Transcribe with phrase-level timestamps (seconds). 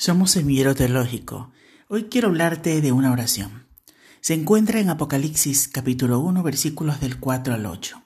[0.00, 1.50] Somos Semillero Teológico.
[1.88, 3.66] Hoy quiero hablarte de una oración.
[4.20, 8.00] Se encuentra en Apocalipsis capítulo 1 versículos del 4 al 8.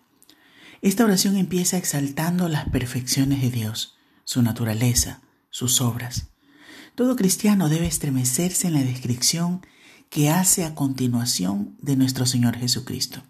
[0.81, 5.21] Esta oración empieza exaltando las perfecciones de Dios, su naturaleza,
[5.51, 6.29] sus obras.
[6.95, 9.61] Todo cristiano debe estremecerse en la descripción
[10.09, 13.23] que hace a continuación de nuestro Señor Jesucristo.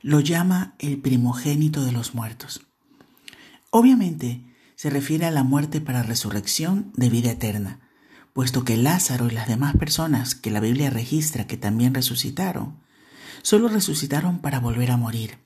[0.00, 2.64] Lo llama el primogénito de los muertos.
[3.70, 4.44] Obviamente,
[4.80, 7.80] se refiere a la muerte para resurrección de vida eterna,
[8.32, 12.78] puesto que Lázaro y las demás personas que la Biblia registra que también resucitaron,
[13.42, 15.36] solo resucitaron para volver a morir.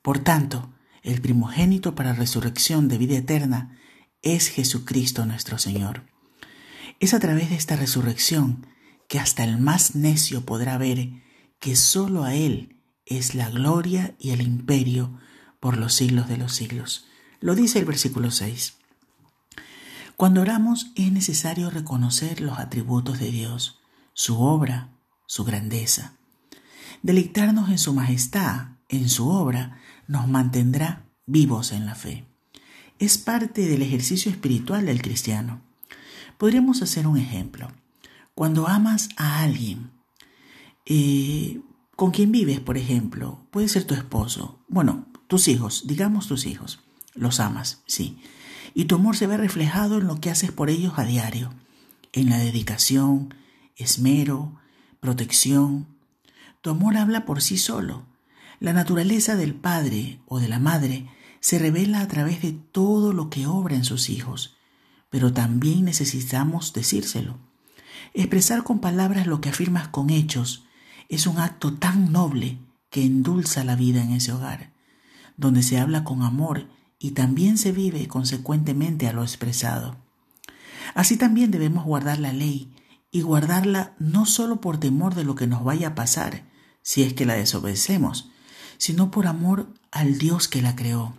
[0.00, 3.78] Por tanto, el primogénito para resurrección de vida eterna
[4.22, 6.06] es Jesucristo nuestro Señor.
[7.00, 8.66] Es a través de esta resurrección
[9.08, 11.22] que hasta el más necio podrá ver
[11.58, 15.20] que sólo a Él es la gloria y el imperio
[15.60, 17.09] por los siglos de los siglos.
[17.40, 18.74] Lo dice el versículo 6.
[20.16, 23.80] Cuando oramos es necesario reconocer los atributos de Dios,
[24.12, 24.90] su obra,
[25.26, 26.12] su grandeza.
[27.02, 32.26] Deleitarnos en su majestad, en su obra, nos mantendrá vivos en la fe.
[32.98, 35.62] Es parte del ejercicio espiritual del cristiano.
[36.36, 37.72] Podríamos hacer un ejemplo.
[38.34, 39.90] Cuando amas a alguien,
[40.84, 41.62] eh,
[41.96, 46.80] con quien vives, por ejemplo, puede ser tu esposo, bueno, tus hijos, digamos tus hijos.
[47.14, 48.22] Los amas, sí.
[48.74, 51.52] Y tu amor se ve reflejado en lo que haces por ellos a diario,
[52.12, 53.34] en la dedicación,
[53.76, 54.60] esmero,
[55.00, 55.86] protección.
[56.60, 58.04] Tu amor habla por sí solo.
[58.60, 61.08] La naturaleza del padre o de la madre
[61.40, 64.56] se revela a través de todo lo que obra en sus hijos,
[65.08, 67.38] pero también necesitamos decírselo.
[68.12, 70.64] Expresar con palabras lo que afirmas con hechos
[71.08, 72.58] es un acto tan noble
[72.90, 74.72] que endulza la vida en ese hogar,
[75.36, 76.68] donde se habla con amor
[77.02, 79.96] y también se vive consecuentemente a lo expresado.
[80.94, 82.72] Así también debemos guardar la ley
[83.10, 86.44] y guardarla no solo por temor de lo que nos vaya a pasar
[86.82, 88.30] si es que la desobedecemos,
[88.76, 91.14] sino por amor al Dios que la creó.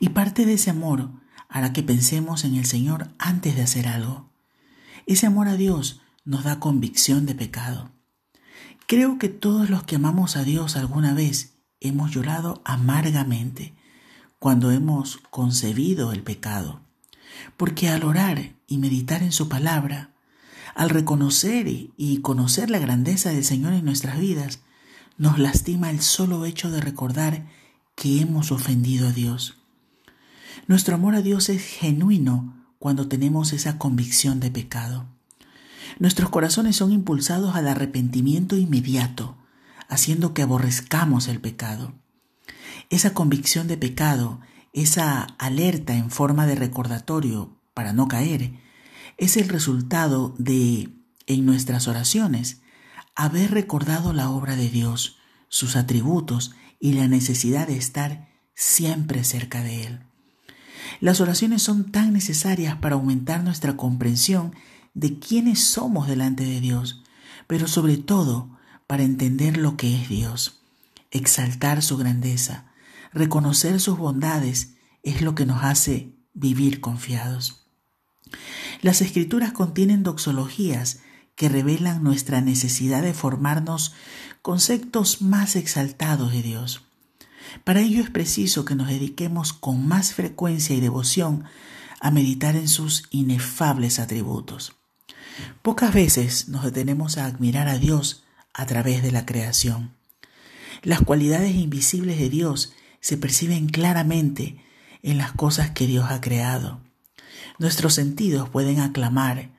[0.00, 1.10] Y parte de ese amor
[1.48, 4.28] hará que pensemos en el Señor antes de hacer algo.
[5.06, 7.92] Ese amor a Dios nos da convicción de pecado.
[8.88, 13.75] Creo que todos los que amamos a Dios alguna vez hemos llorado amargamente
[14.46, 16.78] cuando hemos concebido el pecado.
[17.56, 20.10] Porque al orar y meditar en su palabra,
[20.76, 24.60] al reconocer y conocer la grandeza del Señor en nuestras vidas,
[25.18, 27.44] nos lastima el solo hecho de recordar
[27.96, 29.56] que hemos ofendido a Dios.
[30.68, 35.06] Nuestro amor a Dios es genuino cuando tenemos esa convicción de pecado.
[35.98, 39.36] Nuestros corazones son impulsados al arrepentimiento inmediato,
[39.88, 41.94] haciendo que aborrezcamos el pecado.
[42.88, 44.40] Esa convicción de pecado,
[44.72, 48.52] esa alerta en forma de recordatorio para no caer,
[49.16, 50.90] es el resultado de,
[51.26, 52.60] en nuestras oraciones,
[53.14, 59.62] haber recordado la obra de Dios, sus atributos y la necesidad de estar siempre cerca
[59.62, 60.00] de Él.
[61.00, 64.54] Las oraciones son tan necesarias para aumentar nuestra comprensión
[64.94, 67.02] de quiénes somos delante de Dios,
[67.46, 70.60] pero sobre todo para entender lo que es Dios,
[71.10, 72.66] exaltar su grandeza,
[73.12, 77.66] reconocer sus bondades es lo que nos hace vivir confiados.
[78.82, 81.00] Las escrituras contienen doxologías
[81.34, 83.94] que revelan nuestra necesidad de formarnos
[84.42, 86.82] conceptos más exaltados de Dios.
[87.64, 91.44] Para ello es preciso que nos dediquemos con más frecuencia y devoción
[92.00, 94.76] a meditar en sus inefables atributos.
[95.62, 98.24] Pocas veces nos detenemos a admirar a Dios
[98.54, 99.94] a través de la creación.
[100.82, 102.72] Las cualidades invisibles de Dios
[103.06, 104.56] se perciben claramente
[105.00, 106.80] en las cosas que Dios ha creado.
[107.56, 109.52] Nuestros sentidos pueden aclamar,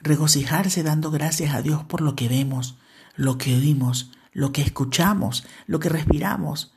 [0.00, 2.78] regocijarse dando gracias a Dios por lo que vemos,
[3.14, 6.72] lo que oímos, lo que escuchamos, lo que respiramos,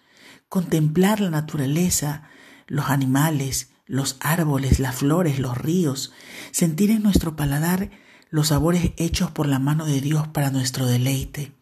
[0.50, 2.24] contemplar la naturaleza,
[2.68, 6.12] los animales, los árboles, las flores, los ríos,
[6.52, 7.90] sentir en nuestro paladar
[8.30, 11.54] los sabores hechos por la mano de Dios para nuestro deleite.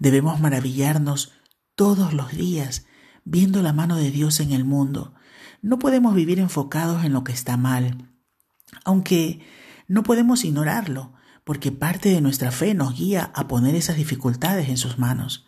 [0.00, 1.34] Debemos maravillarnos
[1.76, 2.86] todos los días
[3.24, 5.14] viendo la mano de Dios en el mundo.
[5.62, 8.10] No podemos vivir enfocados en lo que está mal,
[8.84, 9.40] aunque
[9.88, 11.12] no podemos ignorarlo,
[11.44, 15.46] porque parte de nuestra fe nos guía a poner esas dificultades en sus manos.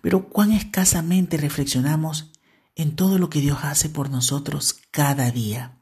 [0.00, 2.32] Pero cuán escasamente reflexionamos
[2.76, 5.78] en todo lo que Dios hace por nosotros cada día.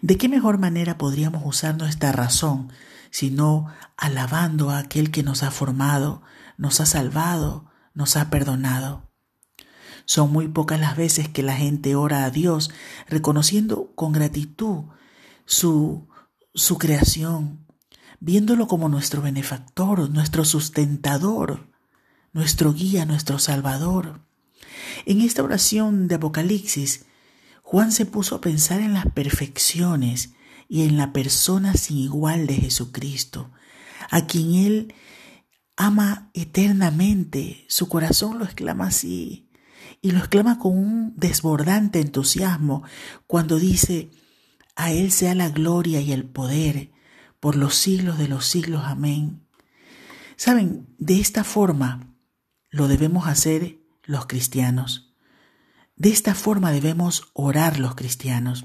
[0.00, 2.72] ¿De qué mejor manera podríamos usar nuestra razón
[3.10, 3.66] sino
[3.96, 6.22] alabando a aquel que nos ha formado,
[6.56, 9.09] nos ha salvado, nos ha perdonado?
[10.10, 12.72] Son muy pocas las veces que la gente ora a Dios
[13.06, 14.86] reconociendo con gratitud
[15.44, 16.08] su,
[16.52, 17.64] su creación,
[18.18, 21.68] viéndolo como nuestro benefactor, nuestro sustentador,
[22.32, 24.26] nuestro guía, nuestro salvador.
[25.06, 27.06] En esta oración de Apocalipsis,
[27.62, 30.32] Juan se puso a pensar en las perfecciones
[30.68, 33.52] y en la persona sin igual de Jesucristo,
[34.10, 34.94] a quien él
[35.76, 37.64] ama eternamente.
[37.68, 39.46] Su corazón lo exclama así
[40.02, 42.82] y lo exclama con un desbordante entusiasmo
[43.26, 44.10] cuando dice,
[44.76, 46.90] a Él sea la gloria y el poder
[47.38, 48.82] por los siglos de los siglos.
[48.84, 49.46] Amén.
[50.36, 52.14] Saben, de esta forma
[52.70, 55.12] lo debemos hacer los cristianos.
[55.96, 58.64] De esta forma debemos orar los cristianos.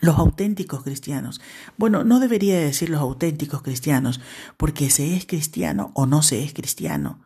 [0.00, 1.40] Los auténticos cristianos.
[1.76, 4.20] Bueno, no debería decir los auténticos cristianos,
[4.56, 7.24] porque se es cristiano o no se es cristiano.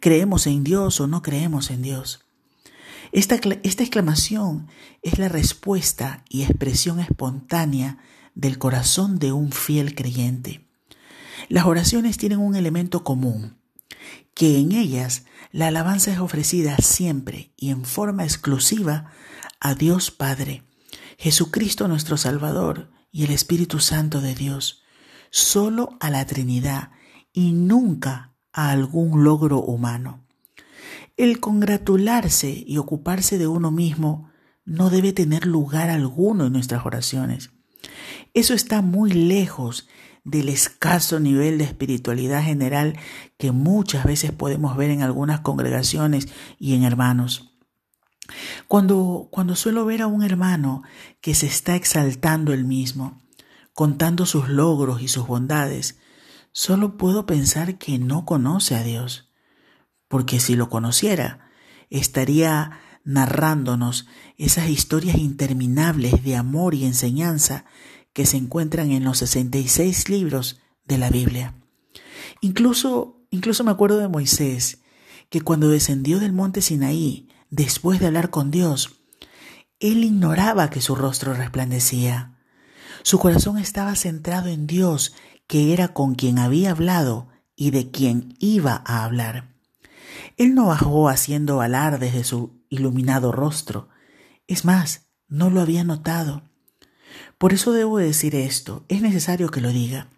[0.00, 2.27] Creemos en Dios o no creemos en Dios.
[3.12, 4.68] Esta, exclamación
[5.02, 7.98] es la respuesta y expresión espontánea
[8.34, 10.66] del corazón de un fiel creyente.
[11.48, 13.56] Las oraciones tienen un elemento común,
[14.34, 19.10] que en ellas la alabanza es ofrecida siempre y en forma exclusiva
[19.60, 20.62] a Dios Padre,
[21.16, 24.82] Jesucristo nuestro Salvador y el Espíritu Santo de Dios,
[25.30, 26.90] solo a la Trinidad
[27.32, 30.27] y nunca a algún logro humano.
[31.18, 34.30] El congratularse y ocuparse de uno mismo
[34.64, 37.50] no debe tener lugar alguno en nuestras oraciones.
[38.34, 39.88] Eso está muy lejos
[40.22, 42.96] del escaso nivel de espiritualidad general
[43.36, 47.52] que muchas veces podemos ver en algunas congregaciones y en hermanos.
[48.68, 50.84] Cuando, cuando suelo ver a un hermano
[51.20, 53.20] que se está exaltando él mismo,
[53.72, 55.98] contando sus logros y sus bondades,
[56.52, 59.27] solo puedo pensar que no conoce a Dios
[60.08, 61.50] porque si lo conociera,
[61.90, 64.06] estaría narrándonos
[64.36, 67.64] esas historias interminables de amor y enseñanza
[68.12, 71.54] que se encuentran en los 66 libros de la Biblia.
[72.40, 74.82] Incluso, incluso me acuerdo de Moisés,
[75.30, 79.00] que cuando descendió del monte Sinaí, después de hablar con Dios,
[79.80, 82.38] él ignoraba que su rostro resplandecía.
[83.02, 85.14] Su corazón estaba centrado en Dios,
[85.46, 89.57] que era con quien había hablado y de quien iba a hablar.
[90.36, 93.88] Él no bajó haciendo alardes de su iluminado rostro.
[94.46, 96.42] Es más, no lo había notado.
[97.38, 100.08] Por eso debo decir esto, es necesario que lo diga.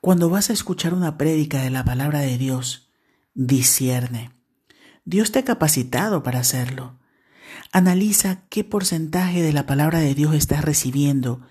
[0.00, 2.90] Cuando vas a escuchar una prédica de la palabra de Dios,
[3.34, 4.32] discierne.
[5.04, 6.98] Dios te ha capacitado para hacerlo.
[7.72, 11.42] Analiza qué porcentaje de la palabra de Dios estás recibiendo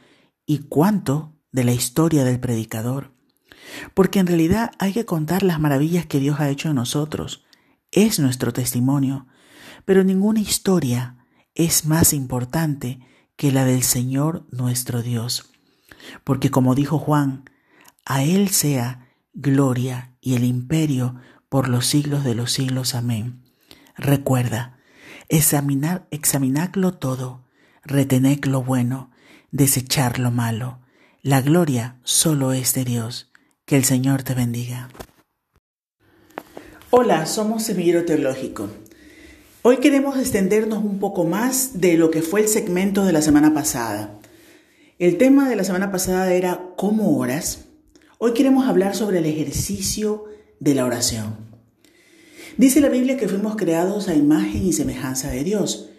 [0.46, 3.14] y cuánto de la historia del predicador.
[3.94, 7.46] Porque en realidad hay que contar las maravillas que Dios ha hecho en nosotros,
[7.92, 9.28] es nuestro testimonio,
[9.86, 11.18] pero ninguna historia
[11.56, 13.00] es más importante
[13.36, 15.52] que la del Señor nuestro Dios.
[16.24, 17.50] Porque como dijo Juan,
[18.06, 21.16] a Él sea gloria y el imperio
[21.50, 22.96] por los siglos de los siglos.
[22.96, 23.44] Amén.
[23.96, 24.80] Recuerda,
[25.30, 27.46] examinar, examinadlo todo,
[27.84, 29.12] retened lo bueno,
[29.52, 30.80] desechar lo malo.
[31.22, 33.32] La gloria solo es de Dios.
[33.66, 34.90] Que el Señor te bendiga.
[37.00, 38.70] Hola, somos Semillero Teológico.
[39.62, 43.54] Hoy queremos extendernos un poco más de lo que fue el segmento de la semana
[43.54, 44.18] pasada.
[44.98, 47.66] El tema de la semana pasada era ¿cómo oras?
[48.18, 50.26] Hoy queremos hablar sobre el ejercicio
[50.60, 51.36] de la oración.
[52.58, 55.92] Dice la Biblia que fuimos creados a imagen y semejanza de Dios.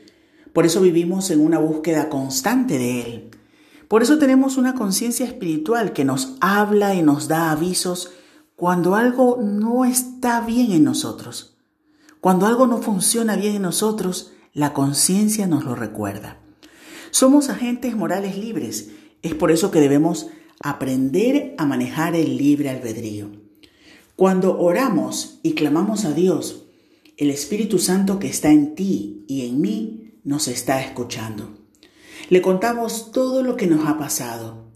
[0.53, 3.31] Por eso vivimos en una búsqueda constante de Él.
[3.87, 8.11] Por eso tenemos una conciencia espiritual que nos habla y nos da avisos
[8.59, 11.57] cuando algo no está bien en nosotros.
[12.21, 16.41] Cuando algo no funciona bien en nosotros, la conciencia nos lo recuerda.
[17.13, 18.91] Somos agentes morales libres.
[19.23, 20.27] Es por eso que debemos
[20.61, 23.31] aprender a manejar el libre albedrío.
[24.17, 26.65] Cuando oramos y clamamos a Dios,
[27.17, 31.57] el Espíritu Santo que está en ti y en mí nos está escuchando.
[32.29, 34.73] Le contamos todo lo que nos ha pasado.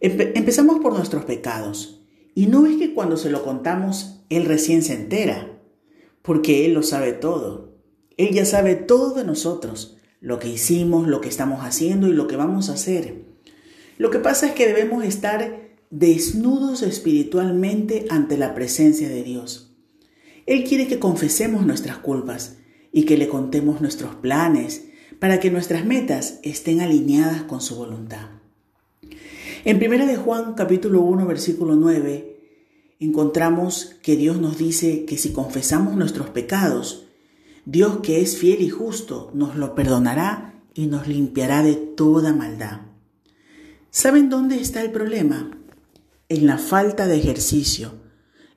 [0.00, 2.03] empezamos por nuestros pecados.
[2.34, 5.60] Y no es que cuando se lo contamos, Él recién se entera,
[6.22, 7.74] porque Él lo sabe todo.
[8.16, 12.26] Él ya sabe todo de nosotros, lo que hicimos, lo que estamos haciendo y lo
[12.26, 13.24] que vamos a hacer.
[13.98, 19.76] Lo que pasa es que debemos estar desnudos espiritualmente ante la presencia de Dios.
[20.46, 22.58] Él quiere que confesemos nuestras culpas
[22.92, 24.86] y que le contemos nuestros planes
[25.18, 28.33] para que nuestras metas estén alineadas con su voluntad.
[29.66, 35.32] En 1 de Juan capítulo 1 versículo 9 encontramos que Dios nos dice que si
[35.32, 37.06] confesamos nuestros pecados,
[37.64, 42.82] Dios que es fiel y justo nos lo perdonará y nos limpiará de toda maldad.
[43.90, 45.50] ¿Saben dónde está el problema?
[46.28, 47.94] En la falta de ejercicio.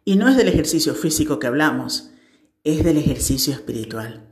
[0.03, 2.11] Y no es del ejercicio físico que hablamos,
[2.65, 4.27] es del ejercicio espiritual.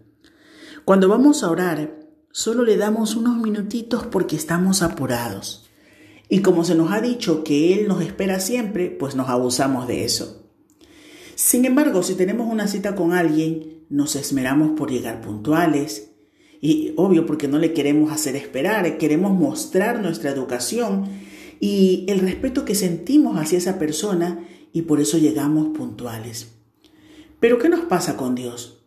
[0.83, 1.99] Cuando vamos a orar,
[2.31, 5.64] solo le damos unos minutitos porque estamos apurados.
[6.29, 10.05] Y como se nos ha dicho que Él nos espera siempre, pues nos abusamos de
[10.05, 10.49] eso.
[11.35, 16.11] Sin embargo, si tenemos una cita con alguien, nos esmeramos por llegar puntuales.
[16.61, 21.05] Y obvio, porque no le queremos hacer esperar, queremos mostrar nuestra educación
[21.59, 26.53] y el respeto que sentimos hacia esa persona y por eso llegamos puntuales.
[27.39, 28.83] Pero ¿qué nos pasa con Dios?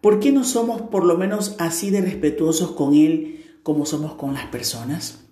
[0.00, 4.34] ¿Por qué no somos por lo menos así de respetuosos con Él como somos con
[4.34, 5.23] las personas?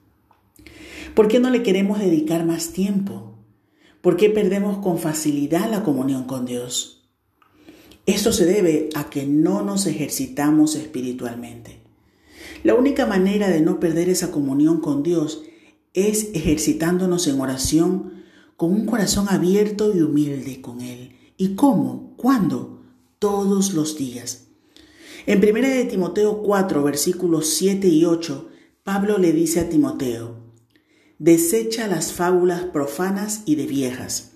[1.15, 3.35] ¿Por qué no le queremos dedicar más tiempo?
[4.01, 7.11] ¿Por qué perdemos con facilidad la comunión con Dios?
[8.07, 11.83] Esto se debe a que no nos ejercitamos espiritualmente.
[12.65, 15.43] La única manera de no perder esa comunión con Dios
[15.93, 18.25] es ejercitándonos en oración
[18.57, 21.13] con un corazón abierto y humilde con Él.
[21.37, 22.15] ¿Y cómo?
[22.17, 22.81] ¿Cuándo?
[23.19, 24.49] Todos los días.
[25.27, 28.49] En 1 de Timoteo 4, versículos 7 y 8,
[28.83, 30.42] Pablo le dice a Timoteo,
[31.23, 34.33] Desecha las fábulas profanas y de viejas.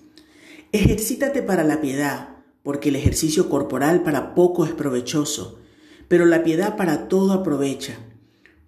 [0.71, 5.59] Ejercítate para la piedad, porque el ejercicio corporal para poco es provechoso,
[6.07, 7.97] pero la piedad para todo aprovecha,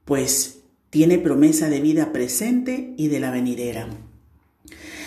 [0.04, 3.88] pues tiene promesa de vida presente y de la venidera.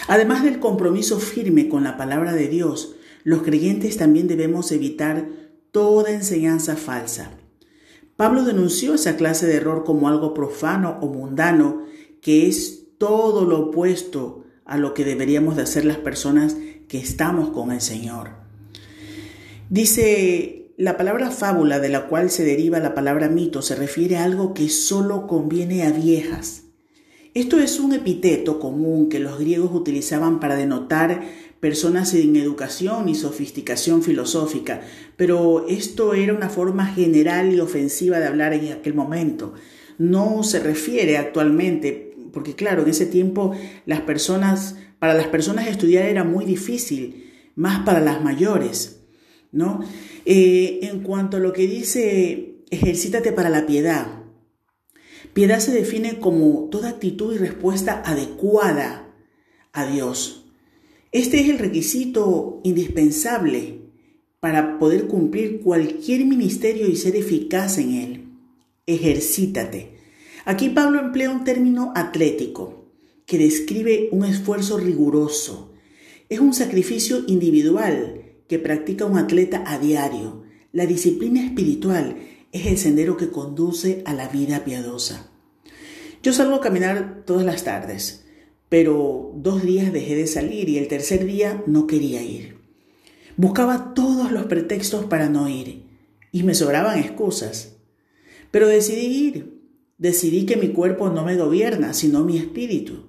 [0.09, 5.29] Además del compromiso firme con la palabra de Dios, los creyentes también debemos evitar
[5.71, 7.33] toda enseñanza falsa.
[8.17, 11.83] Pablo denunció esa clase de error como algo profano o mundano
[12.23, 16.57] que es todo lo opuesto a lo que deberíamos de hacer las personas
[16.87, 18.29] que estamos con el Señor.
[19.69, 24.23] Dice, la palabra fábula de la cual se deriva la palabra mito se refiere a
[24.23, 26.63] algo que solo conviene a viejas.
[27.35, 31.23] Esto es un epíteto común que los griegos utilizaban para denotar
[31.59, 34.83] personas sin educación y sofisticación filosófica,
[35.17, 39.55] pero esto era una forma general y ofensiva de hablar en aquel momento.
[39.99, 43.55] No se refiere actualmente porque claro, en ese tiempo
[43.87, 49.01] las personas, para las personas estudiar era muy difícil, más para las mayores,
[49.53, 49.81] ¿no?
[50.25, 54.23] Eh, en cuanto a lo que dice, ejercítate para la piedad.
[55.33, 59.15] Piedad se define como toda actitud y respuesta adecuada
[59.73, 60.47] a Dios.
[61.11, 63.83] Este es el requisito indispensable
[64.41, 68.25] para poder cumplir cualquier ministerio y ser eficaz en él.
[68.87, 70.02] Ejercítate.
[70.45, 72.87] Aquí Pablo emplea un término atlético
[73.27, 75.73] que describe un esfuerzo riguroso.
[76.29, 80.43] Es un sacrificio individual que practica un atleta a diario.
[80.73, 82.17] La disciplina espiritual
[82.51, 85.31] es el sendero que conduce a la vida piadosa.
[86.23, 88.25] Yo salgo a caminar todas las tardes,
[88.69, 92.59] pero dos días dejé de salir y el tercer día no quería ir.
[93.37, 95.85] Buscaba todos los pretextos para no ir
[96.33, 97.77] y me sobraban excusas,
[98.51, 99.52] pero decidí ir
[100.03, 103.07] Decidí que mi cuerpo no me gobierna, sino mi espíritu.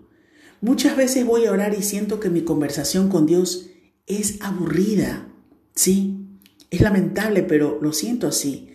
[0.61, 3.71] Muchas veces voy a orar y siento que mi conversación con Dios
[4.05, 5.27] es aburrida.
[5.73, 6.19] Sí,
[6.69, 8.69] es lamentable, pero lo siento así.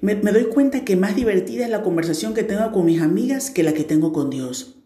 [0.00, 3.64] Me, doy cuenta que más divertida es la conversación que tengo con mis amigas que
[3.64, 4.76] la que tengo con Dios.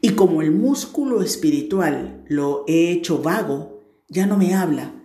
[0.00, 4.96] Y como el músculo espiritual lo he hecho vago, ya no me habla.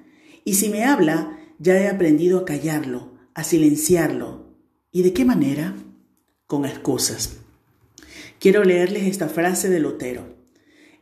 [0.43, 4.55] Y si me habla, ya he aprendido a callarlo, a silenciarlo.
[4.91, 5.75] ¿Y de qué manera?
[6.47, 7.37] Con excusas.
[8.39, 10.35] Quiero leerles esta frase de Lutero.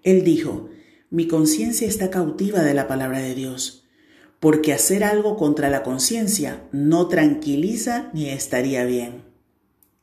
[0.03, 0.69] Él dijo,
[1.09, 3.87] mi conciencia está cautiva de la palabra de Dios,
[4.39, 9.23] porque hacer algo contra la conciencia no tranquiliza ni estaría bien.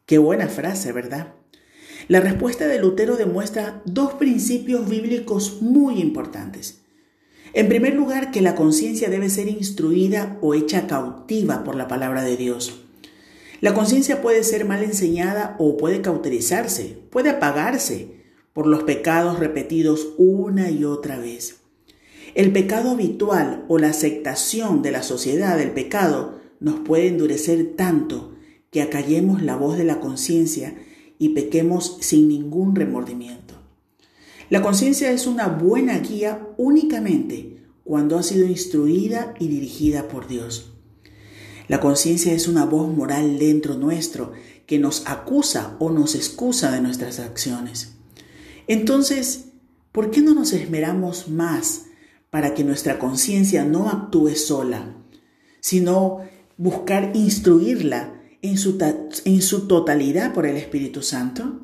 [0.07, 1.35] Qué buena frase, ¿verdad?
[2.09, 6.83] La respuesta de Lutero demuestra dos principios bíblicos muy importantes.
[7.53, 12.23] En primer lugar, que la conciencia debe ser instruida o hecha cautiva por la palabra
[12.23, 12.80] de Dios.
[13.61, 18.21] La conciencia puede ser mal enseñada o puede cauterizarse, puede apagarse
[18.55, 21.57] por los pecados repetidos una y otra vez.
[22.35, 28.35] El pecado habitual o la aceptación de la sociedad del pecado nos puede endurecer tanto
[28.71, 30.75] que acallemos la voz de la conciencia
[31.19, 33.55] y pequemos sin ningún remordimiento.
[34.49, 40.73] La conciencia es una buena guía únicamente cuando ha sido instruida y dirigida por Dios.
[41.71, 44.33] La conciencia es una voz moral dentro nuestro
[44.67, 47.95] que nos acusa o nos excusa de nuestras acciones.
[48.67, 49.53] Entonces,
[49.93, 51.83] ¿por qué no nos esmeramos más
[52.29, 54.97] para que nuestra conciencia no actúe sola,
[55.61, 56.23] sino
[56.57, 58.77] buscar instruirla en su,
[59.25, 61.61] en su totalidad por el Espíritu Santo?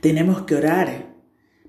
[0.00, 1.14] Tenemos que orar,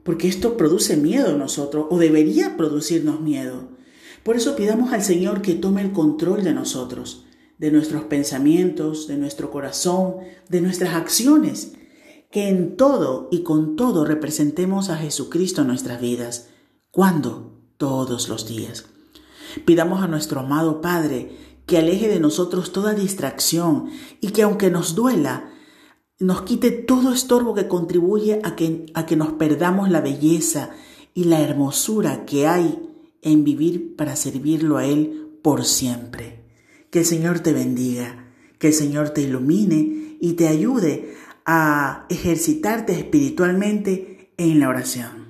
[0.02, 3.77] porque esto produce miedo en nosotros, o debería producirnos miedo.
[4.24, 7.26] Por eso pidamos al Señor que tome el control de nosotros,
[7.58, 10.16] de nuestros pensamientos, de nuestro corazón,
[10.50, 11.74] de nuestras acciones,
[12.32, 16.50] que en todo y con todo representemos a Jesucristo en nuestras vidas.
[16.92, 17.54] ¿Cuándo?
[17.78, 18.86] Todos los días.
[19.66, 23.90] Pidamos a nuestro amado Padre que aleje de nosotros toda distracción
[24.22, 25.52] y que aunque nos duela,
[26.20, 30.72] nos quite todo estorbo que contribuye a que, a que nos perdamos la belleza
[31.14, 32.80] y la hermosura que hay
[33.22, 36.44] en vivir para servirlo a Él por siempre.
[36.90, 38.28] Que el Señor te bendiga,
[38.60, 41.14] que el Señor te ilumine y te ayude
[41.46, 45.27] a ejercitarte espiritualmente en la oración.